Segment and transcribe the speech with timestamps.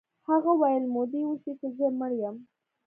[0.27, 2.35] هغه ویل مودې وشوې چې زه مړ یم